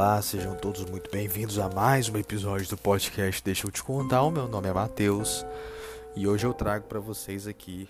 [0.00, 4.22] Olá, sejam todos muito bem-vindos a mais um episódio do podcast Deixa eu te contar.
[4.22, 5.44] O meu nome é Matheus
[6.16, 7.86] e hoje eu trago para vocês aqui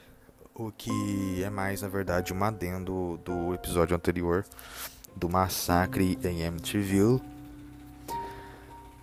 [0.53, 4.45] o que é mais, na verdade, um adendo do episódio anterior
[5.15, 7.23] do massacre em Amityville.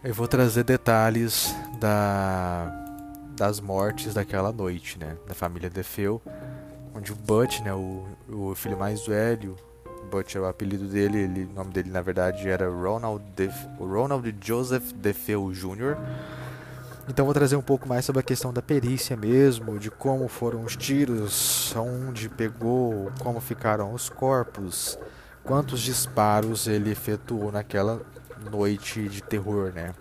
[0.03, 2.65] Eu vou trazer detalhes da,
[3.37, 6.21] das mortes daquela noite, né, da família DeFeo,
[6.93, 9.55] onde o Butch, né, o, o filho mais velho,
[10.07, 14.35] Butch é o apelido dele, ele, o nome dele na verdade era Ronald, Def, Ronald
[14.41, 15.97] Joseph DeFeo Jr.
[17.09, 20.63] Então vou trazer um pouco mais sobre a questão da perícia mesmo, de como foram
[20.63, 24.99] os tiros, onde pegou, como ficaram os corpos,
[25.43, 28.01] quantos disparos ele efetuou naquela
[28.51, 29.93] noite de terror, né?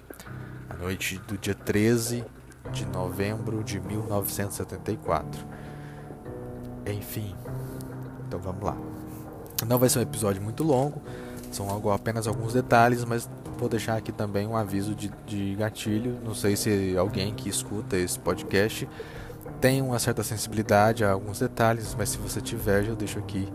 [0.68, 2.24] A noite do dia 13
[2.72, 5.46] de novembro de 1974.
[6.86, 7.36] Enfim,
[8.26, 8.76] então vamos lá.
[9.64, 11.00] Não vai ser um episódio muito longo,
[11.50, 16.18] são apenas alguns detalhes, mas vou deixar aqui também um aviso de, de gatilho.
[16.22, 18.86] Não sei se alguém que escuta esse podcast
[19.60, 23.48] tem uma certa sensibilidade a alguns detalhes, mas se você tiver, já deixo aqui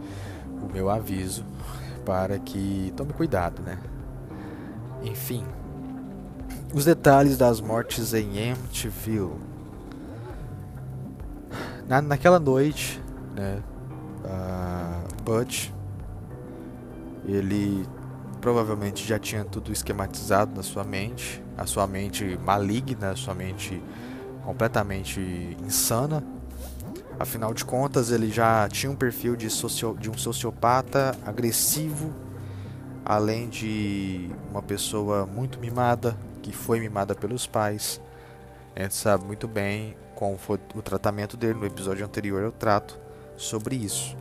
[0.61, 1.45] o meu aviso
[2.05, 3.77] para que tome cuidado, né?
[5.03, 5.45] Enfim,
[6.73, 9.33] os detalhes das mortes em Amityville.
[11.87, 13.01] Na, naquela noite,
[13.35, 13.61] né,
[14.23, 15.69] uh, Butch
[17.25, 17.85] ele
[18.39, 23.81] provavelmente já tinha tudo esquematizado na sua mente, a sua mente maligna, a sua mente
[24.43, 25.19] completamente
[25.63, 26.23] insana.
[27.19, 32.11] Afinal de contas, ele já tinha um perfil de, socio, de um sociopata agressivo,
[33.05, 38.01] além de uma pessoa muito mimada, que foi mimada pelos pais.
[38.75, 42.99] A gente sabe muito bem como foi o tratamento dele no episódio anterior eu trato
[43.35, 44.20] sobre isso.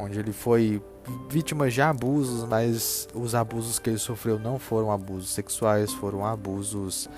[0.00, 0.80] Onde ele foi
[1.28, 7.08] vítimas de abusos, mas os abusos que ele sofreu não foram abusos sexuais, foram abusos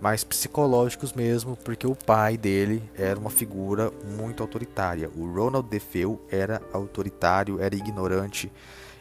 [0.00, 5.10] mais psicológicos mesmo, porque o pai dele era uma figura muito autoritária.
[5.14, 8.50] O Ronald DeFeo era autoritário, era ignorante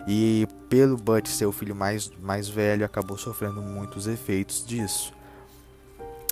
[0.08, 5.14] e pelo Butch ser o filho mais, mais velho, acabou sofrendo muitos efeitos disso.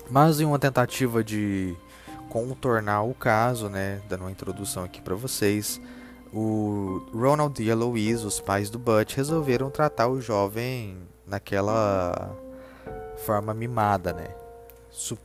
[0.10, 1.76] Mas em uma tentativa de
[2.30, 5.80] contornar o caso, né, dando uma introdução aqui para vocês,
[6.34, 12.36] o Ronald e a Louise, os pais do Butch, resolveram tratar o jovem naquela
[13.26, 14.28] forma mimada, né?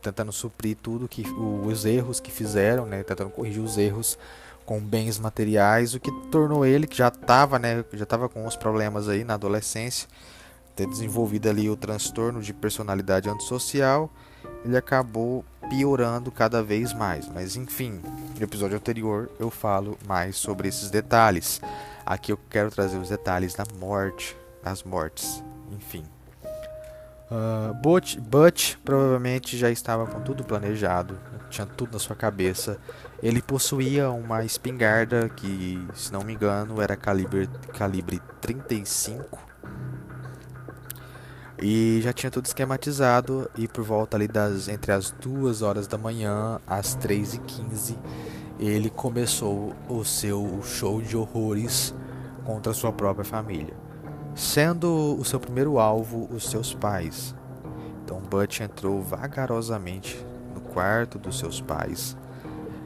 [0.01, 3.03] tentando suprir tudo que os erros que fizeram, né?
[3.03, 4.17] Tentando corrigir os erros
[4.65, 7.83] com bens materiais, o que tornou ele que já estava, né?
[7.93, 10.07] Já estava com os problemas aí na adolescência,
[10.75, 14.09] ter desenvolvido ali o transtorno de personalidade antissocial,
[14.65, 17.29] ele acabou piorando cada vez mais.
[17.29, 18.01] Mas enfim,
[18.35, 21.61] no episódio anterior eu falo mais sobre esses detalhes.
[22.05, 26.03] Aqui eu quero trazer os detalhes da morte, das mortes, enfim.
[27.31, 31.17] Uh, Butch, Butch provavelmente já estava com tudo planejado,
[31.49, 32.77] tinha tudo na sua cabeça.
[33.21, 39.45] Ele possuía uma espingarda que, se não me engano, era calibre, calibre 35
[41.61, 45.97] e já tinha tudo esquematizado e por volta ali das entre as duas horas da
[45.97, 47.97] manhã às 3 e 15
[48.59, 51.93] ele começou o seu show de horrores
[52.45, 53.73] contra sua própria família,
[54.33, 57.35] sendo o seu primeiro alvo os seus pais.
[58.03, 60.23] Então Butch entrou vagarosamente
[60.53, 62.15] no quarto dos seus pais.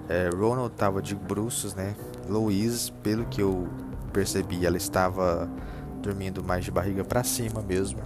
[0.07, 1.95] É, Ronald estava de bruços, né?
[2.27, 3.67] Louise, pelo que eu
[4.11, 5.47] percebi, ela estava
[6.01, 7.99] dormindo mais de barriga para cima mesmo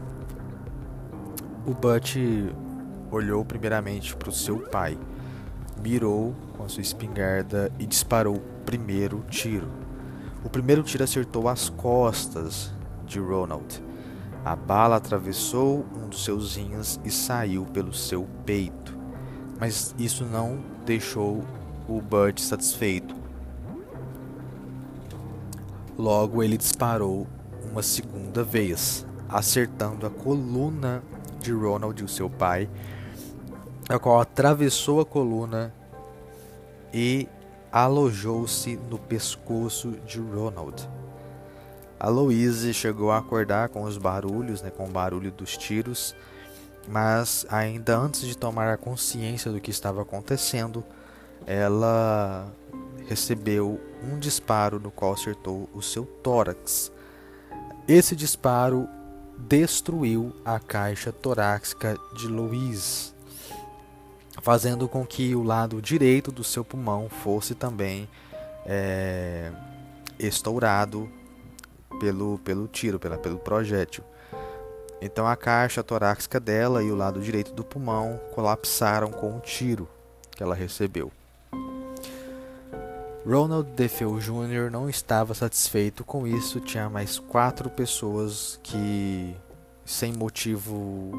[1.66, 2.18] o Butch
[3.10, 4.98] olhou primeiramente para o seu pai,
[5.82, 9.70] mirou com a sua espingarda e disparou o primeiro tiro.
[10.44, 12.74] O primeiro tiro acertou as costas
[13.06, 13.82] de Ronald.
[14.44, 18.98] A bala atravessou um dos seus rins e saiu pelo seu peito.
[19.58, 21.46] Mas isso não deixou
[21.88, 23.16] o Butch satisfeito.
[25.98, 27.26] Logo ele disparou
[27.72, 31.02] uma segunda vez, acertando a coluna
[31.44, 32.70] de Ronald, o seu pai,
[33.90, 35.74] a qual atravessou a coluna
[36.94, 37.28] e
[37.72, 40.90] alojou-se no pescoço de Ronald.
[42.00, 46.16] A Louise chegou a acordar com os barulhos, né, com o barulho dos tiros,
[46.88, 50.84] mas ainda antes de tomar a consciência do que estava acontecendo,
[51.46, 52.52] ela
[53.08, 56.92] recebeu um disparo no qual acertou o seu tórax.
[57.88, 58.88] Esse disparo
[59.48, 63.14] destruiu a caixa torácica de Louise,
[64.42, 68.08] fazendo com que o lado direito do seu pulmão fosse também
[68.66, 69.52] é,
[70.18, 71.10] estourado
[72.00, 74.04] pelo, pelo tiro, pela, pelo projétil.
[75.02, 79.88] Então a caixa torácica dela e o lado direito do pulmão colapsaram com um tiro
[80.32, 81.12] que ela recebeu.
[83.26, 84.70] Ronald DeFeo Jr.
[84.70, 89.34] não estava satisfeito com isso, tinha mais quatro pessoas que,
[89.86, 91.12] sem motivo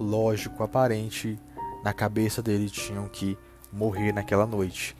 [0.00, 1.38] lógico aparente,
[1.84, 3.36] na cabeça dele tinham que
[3.70, 4.96] morrer naquela noite.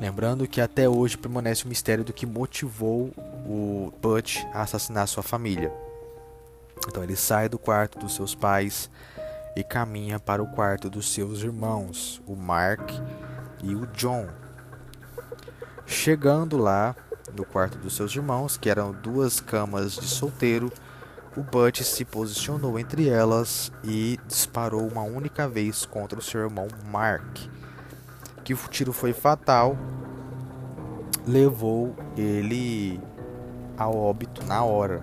[0.00, 3.12] Lembrando que até hoje permanece o mistério do que motivou
[3.46, 5.70] o Butch a assassinar sua família.
[6.86, 8.88] Então ele sai do quarto dos seus pais
[9.54, 12.90] e caminha para o quarto dos seus irmãos, o Mark
[13.62, 14.28] e o John.
[15.90, 16.94] Chegando lá,
[17.34, 20.70] no quarto dos seus irmãos, que eram duas camas de solteiro,
[21.34, 26.68] o Butch se posicionou entre elas e disparou uma única vez contra o seu irmão
[26.92, 27.38] Mark.
[28.44, 29.78] Que o tiro foi fatal,
[31.26, 33.00] levou ele
[33.74, 35.02] ao óbito na hora.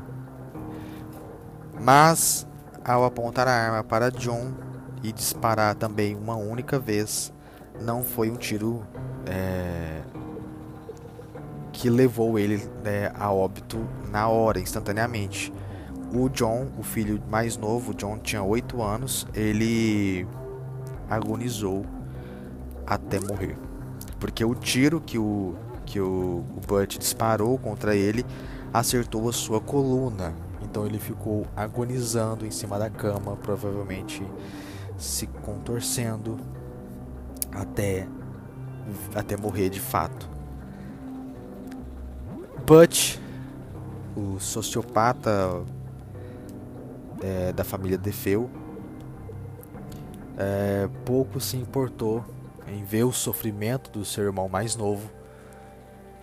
[1.82, 2.46] Mas,
[2.86, 4.54] ao apontar a arma para John
[5.02, 7.34] e disparar também uma única vez,
[7.82, 8.86] não foi um tiro
[9.26, 10.04] é,
[11.76, 15.54] que levou ele né, a óbito na hora, instantaneamente.
[16.14, 20.26] O John, o filho mais novo, John tinha 8 anos, ele
[21.10, 21.86] agonizou
[22.88, 23.58] até morrer.
[24.20, 25.56] Porque o tiro que o,
[25.86, 28.26] que o, o disparou contra ele
[28.74, 30.34] acertou a sua coluna.
[30.62, 34.26] Então ele ficou agonizando em cima da cama, provavelmente
[34.98, 36.38] se contorcendo
[37.52, 38.08] até,
[39.14, 40.35] até morrer de fato.
[42.66, 43.20] Butch,
[44.18, 45.64] o sociopata
[47.22, 48.50] é, da família Defeu,
[50.36, 52.26] é, pouco se importou
[52.68, 55.12] em ver o sofrimento do seu irmão mais novo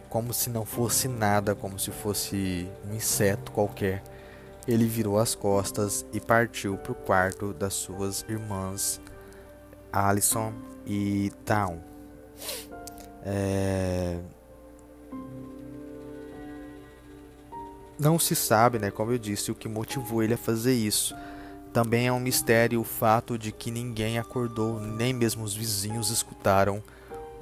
[0.08, 4.02] como se não fosse nada, como se fosse um inseto qualquer.
[4.66, 9.00] Ele virou as costas e partiu para o quarto das suas irmãs
[9.92, 10.52] Alison
[10.84, 11.78] e Dawn.
[13.24, 14.18] É...
[17.98, 21.14] Não se sabe, né, como eu disse, o que motivou ele a fazer isso.
[21.72, 26.82] Também é um mistério o fato de que ninguém acordou, nem mesmo os vizinhos escutaram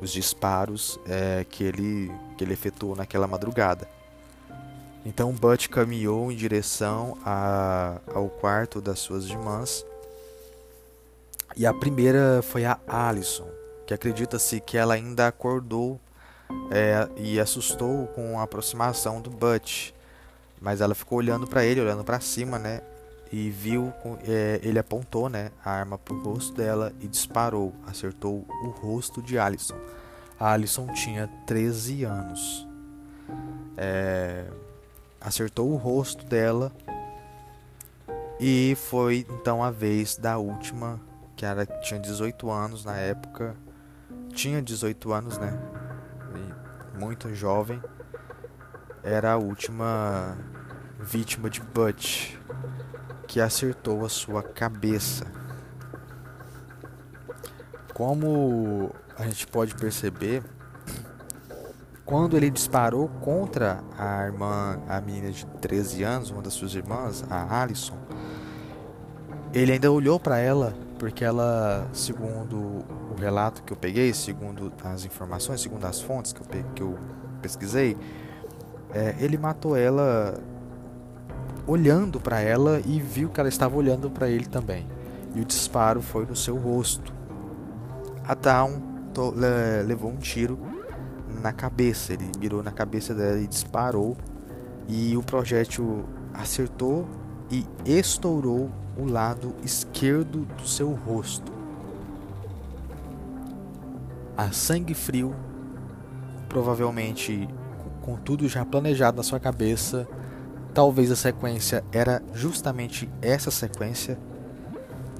[0.00, 3.88] os disparos é, que, ele, que ele efetuou naquela madrugada.
[5.05, 9.85] Então Butch caminhou em direção a, ao quarto das suas irmãs.
[11.56, 13.49] E a primeira foi a Alison,
[13.87, 16.00] que acredita-se que ela ainda acordou
[16.70, 19.93] é, e assustou com a aproximação do Butch.
[20.60, 22.82] Mas ela ficou olhando para ele, olhando para cima, né?
[23.32, 23.92] E viu,
[24.26, 29.38] é, ele apontou, né, a arma pro rosto dela e disparou, acertou o rosto de
[29.38, 29.76] Alison.
[30.38, 32.66] A Alison tinha 13 anos.
[33.76, 34.46] É,
[35.20, 36.72] acertou o rosto dela
[38.40, 41.00] e foi então a vez da última,
[41.36, 43.54] que era tinha 18 anos na época.
[44.34, 45.56] Tinha 18 anos, né?
[46.98, 47.80] Muito jovem
[49.02, 50.37] era a última
[50.99, 52.35] vítima de Butch,
[53.26, 55.26] que acertou a sua cabeça.
[57.94, 60.43] Como a gente pode perceber,
[62.05, 67.24] quando ele disparou contra a irmã, a menina de 13 anos, uma das suas irmãs,
[67.31, 67.96] a Alison,
[69.53, 75.05] ele ainda olhou para ela, porque ela, segundo o relato que eu peguei, segundo as
[75.05, 76.98] informações, segundo as fontes que eu, que eu
[77.41, 77.96] pesquisei,
[78.93, 80.41] é, ele matou ela
[81.67, 84.87] olhando para ela e viu que ela estava olhando para ele também.
[85.35, 87.13] E o disparo foi no seu rosto.
[88.27, 88.81] A Dawn
[89.87, 90.59] levou um tiro
[91.41, 94.17] na cabeça, ele mirou na cabeça dela e disparou.
[94.89, 96.05] E o projétil
[96.35, 97.09] acertou
[97.51, 101.53] e estourou o lado esquerdo do seu rosto.
[104.37, 105.35] A sangue frio,
[106.49, 107.49] provavelmente
[108.10, 110.08] com tudo já planejado na sua cabeça,
[110.74, 114.19] talvez a sequência era justamente essa sequência.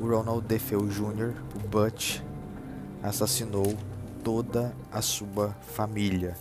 [0.00, 2.20] O Ronald DeFeo Jr., o Butch,
[3.00, 3.76] assassinou
[4.25, 6.37] toda a sua família.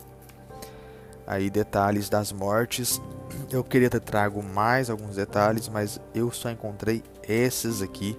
[1.24, 3.00] Aí detalhes das mortes.
[3.48, 8.18] Eu queria ter trago mais alguns detalhes, mas eu só encontrei esses aqui.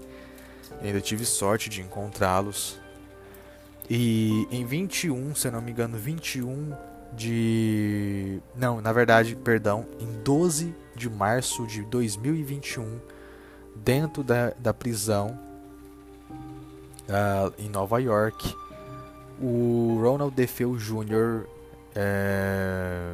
[0.81, 2.79] ainda tive sorte de encontrá-los.
[3.89, 8.39] E em 21, se eu não me engano, 21 de.
[8.55, 12.99] Não, na verdade, perdão, em 12 de março de 2021,
[13.75, 15.37] dentro da, da prisão
[17.09, 18.55] uh, em Nova York,
[19.41, 21.47] o Ronald DeFeo Jr.
[21.93, 23.13] É,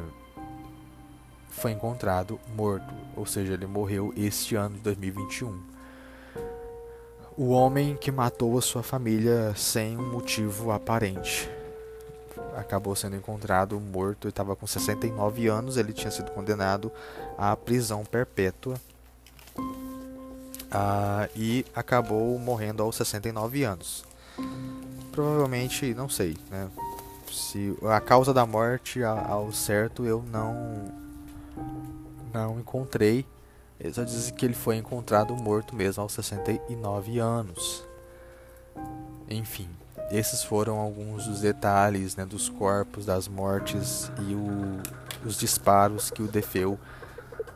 [1.48, 5.60] foi encontrado morto, ou seja, ele morreu este ano de 2021.
[7.36, 11.48] o homem que matou a sua família sem um motivo aparente.
[12.58, 16.90] Acabou sendo encontrado morto, ele estava com 69 anos, ele tinha sido condenado
[17.36, 18.74] à prisão perpétua
[20.70, 24.04] ah, e acabou morrendo aos 69 anos.
[25.12, 26.68] Provavelmente, não sei, né?
[27.32, 30.92] Se a causa da morte ao certo eu não
[32.32, 33.26] não encontrei.
[33.80, 37.84] Eles só dizem que ele foi encontrado morto mesmo aos 69 anos.
[39.30, 39.68] Enfim,
[40.10, 44.78] esses foram alguns dos detalhes né, dos corpos, das mortes e o,
[45.24, 46.78] os disparos que o Defeu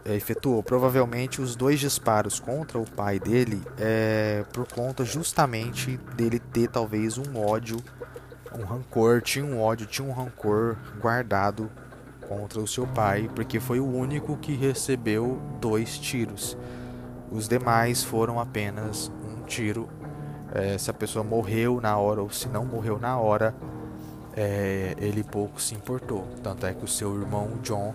[0.05, 0.63] é, efetuou.
[0.63, 7.17] Provavelmente os dois disparos contra o pai dele é por conta justamente dele ter talvez
[7.17, 7.79] um ódio,
[8.55, 11.71] um rancor, tinha um ódio, tinha um rancor guardado
[12.29, 16.57] contra o seu pai, porque foi o único que recebeu dois tiros.
[17.31, 19.89] Os demais foram apenas um tiro.
[20.55, 23.55] É, se a pessoa morreu na hora ou se não morreu na hora,
[24.37, 26.27] é, ele pouco se importou.
[26.43, 27.95] Tanto é que o seu irmão John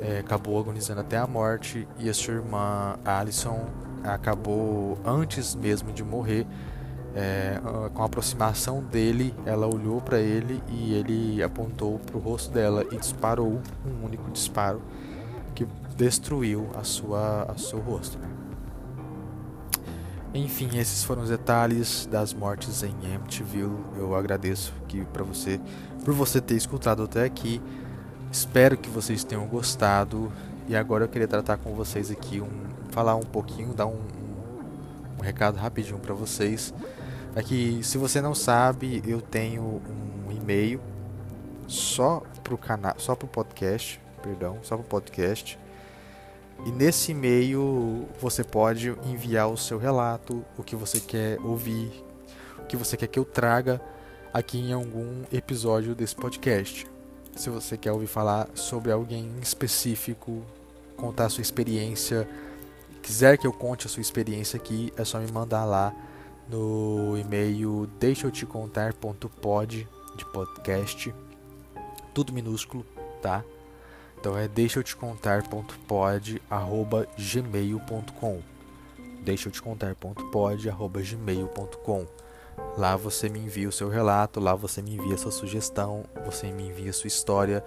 [0.00, 3.66] é, acabou agonizando até a morte e a sua irmã Alison
[4.04, 6.46] acabou antes mesmo de morrer
[7.14, 7.60] é,
[7.92, 12.84] com a aproximação dele, ela olhou para ele e ele apontou para o rosto dela
[12.92, 14.80] e disparou um único disparo
[15.54, 15.66] que
[15.96, 18.18] destruiu a sua, a seu rosto.
[18.18, 18.28] Né?
[20.34, 23.78] Enfim, esses foram os detalhes das mortes em Amityville.
[23.96, 25.60] Eu agradeço que para você
[26.04, 27.60] por você ter escutado até aqui.
[28.30, 30.32] Espero que vocês tenham gostado.
[30.68, 35.18] E agora eu queria tratar com vocês aqui um falar um pouquinho, dar um, um,
[35.18, 36.74] um recado rapidinho para vocês
[37.38, 39.80] é que se você não sabe, eu tenho
[40.26, 40.80] um e-mail
[41.68, 45.56] só pro canal, só pro podcast, perdão, só pro podcast.
[46.66, 52.04] E nesse e-mail você pode enviar o seu relato, o que você quer ouvir,
[52.58, 53.80] o que você quer que eu traga
[54.32, 56.86] aqui em algum episódio desse podcast.
[57.36, 60.42] Se você quer ouvir falar sobre alguém específico,
[60.96, 62.28] contar a sua experiência,
[63.00, 65.94] quiser que eu conte a sua experiência aqui, é só me mandar lá
[66.48, 71.14] no e-mail deixa eu te contar.pod de podcast,
[72.12, 72.84] tudo minúsculo,
[73.22, 73.44] tá?
[74.18, 78.40] Então é deixa eu te contar.pod arroba gmail.com
[79.22, 82.06] deixa eu te contar.pod arroba gmail.com
[82.76, 86.66] Lá você me envia o seu relato, lá você me envia sua sugestão, você me
[86.66, 87.64] envia sua história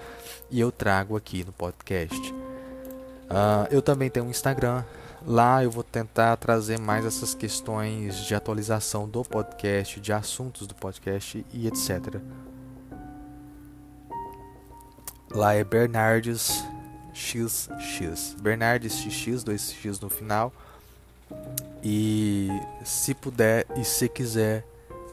[0.49, 2.31] e eu trago aqui no podcast.
[2.33, 4.83] Uh, eu também tenho um Instagram,
[5.25, 10.73] Lá eu vou tentar trazer mais essas questões de atualização do podcast, de assuntos do
[10.73, 12.19] podcast e etc.
[15.33, 16.63] Lá é Bernardes
[17.13, 18.35] XX.
[18.41, 20.51] Bernardes XX, dois X no final.
[21.83, 22.49] E
[22.83, 24.65] se puder e se quiser,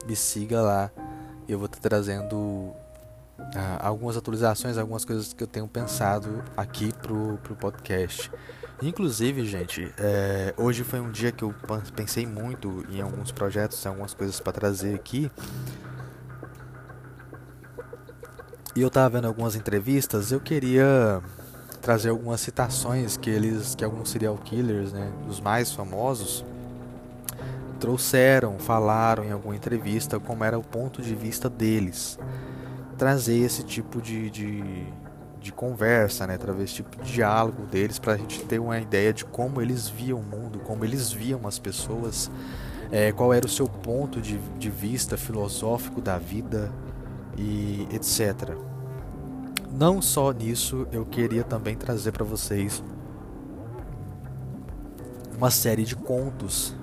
[0.05, 0.91] me siga lá.
[1.47, 2.71] Eu vou estar trazendo
[3.55, 8.29] ah, algumas atualizações, algumas coisas que eu tenho pensado aqui pro, pro podcast.
[8.81, 11.53] Inclusive, gente, é, hoje foi um dia que eu
[11.95, 15.31] pensei muito em alguns projetos, em algumas coisas para trazer aqui.
[18.79, 21.21] E eu tava vendo algumas entrevistas, eu queria
[21.81, 26.45] trazer algumas citações que eles, que alguns serial killers, né, os mais famosos,
[27.77, 32.17] trouxeram, falaram em alguma entrevista como era o ponto de vista deles.
[32.97, 34.87] Trazer esse tipo de, de
[35.41, 39.11] de conversa, né, através desse tipo de diálogo deles, para a gente ter uma ideia
[39.11, 42.31] de como eles viam o mundo, como eles viam as pessoas,
[42.93, 46.71] é, qual era o seu ponto de, de vista filosófico da vida
[47.37, 48.68] e etc.
[49.71, 52.83] Não só nisso, eu queria também trazer para vocês
[55.37, 56.75] uma série de contos,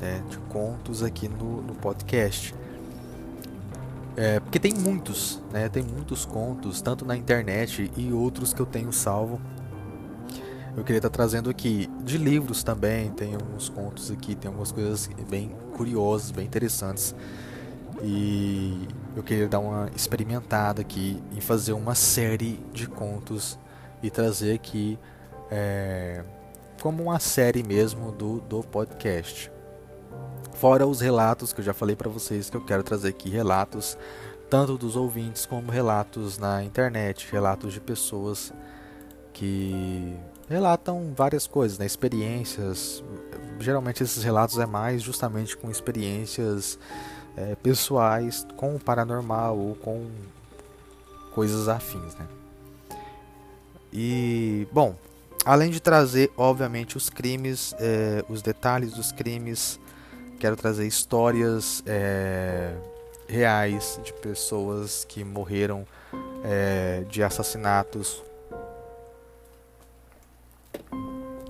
[0.00, 2.54] né, de contos aqui no, no podcast.
[4.16, 5.68] É, porque tem muitos, né?
[5.68, 9.40] Tem muitos contos, tanto na internet e outros que eu tenho salvo.
[10.76, 15.08] Eu queria estar trazendo aqui de livros também, tem alguns contos aqui, tem algumas coisas
[15.28, 17.14] bem curiosas, bem interessantes.
[18.02, 23.58] E eu queria dar uma experimentada aqui em fazer uma série de contos
[24.02, 24.98] e trazer aqui
[25.50, 26.24] é,
[26.80, 29.52] como uma série mesmo do, do podcast.
[30.54, 33.96] Fora os relatos que eu já falei para vocês que eu quero trazer aqui relatos
[34.50, 38.52] tanto dos ouvintes como relatos na internet, relatos de pessoas
[39.32, 40.14] que
[40.48, 41.86] relatam várias coisas, né?
[41.86, 43.02] experiências.
[43.58, 46.78] Geralmente esses relatos é mais justamente com experiências
[47.36, 50.06] é, pessoais com o paranormal ou com
[51.34, 52.26] coisas afins, né?
[53.92, 54.94] E bom,
[55.44, 59.78] além de trazer obviamente os crimes, é, os detalhes dos crimes,
[60.38, 62.74] quero trazer histórias é,
[63.28, 65.86] reais de pessoas que morreram
[66.44, 68.22] é, de assassinatos.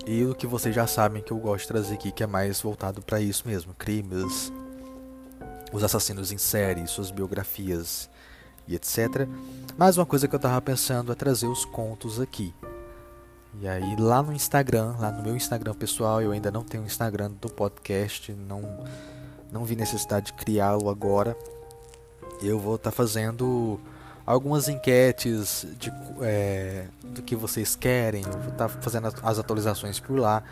[0.05, 2.61] E o que vocês já sabem que eu gosto de trazer aqui, que é mais
[2.61, 4.51] voltado para isso mesmo: crimes,
[5.73, 8.09] os assassinos em série, suas biografias
[8.67, 9.27] e etc.
[9.77, 12.53] Mas uma coisa que eu estava pensando é trazer os contos aqui.
[13.59, 16.85] E aí lá no Instagram, lá no meu Instagram pessoal, eu ainda não tenho o
[16.85, 18.61] Instagram do podcast, não
[19.51, 21.37] não vi necessidade de criá-lo agora.
[22.41, 23.79] Eu vou estar tá fazendo
[24.25, 28.23] algumas enquetes de, é, do que vocês querem.
[28.23, 30.43] Eu vou estar tá fazendo as atualizações por lá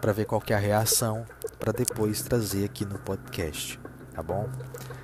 [0.00, 1.26] para ver qual é a reação
[1.58, 3.78] para depois trazer aqui no podcast,
[4.14, 4.48] tá bom?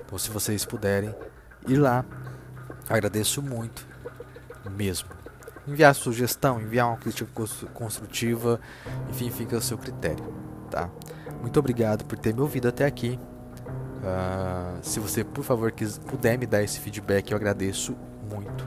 [0.05, 1.15] Então se vocês puderem
[1.67, 2.05] ir lá,
[2.89, 3.87] agradeço muito
[4.71, 5.09] mesmo.
[5.67, 7.29] Enviar sugestão, enviar uma crítica
[7.75, 8.61] construtiva,
[9.11, 10.25] enfim, fica ao seu critério,
[10.71, 10.89] tá?
[11.41, 13.19] Muito obrigado por ter me ouvido até aqui.
[13.97, 17.97] Uh, se você, por favor, quiser, puder me dar esse feedback, eu agradeço
[18.31, 18.67] muito.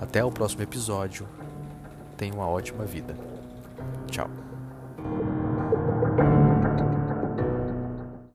[0.00, 1.26] Até o próximo episódio.
[2.16, 3.14] Tenha uma ótima vida.
[4.08, 4.47] Tchau.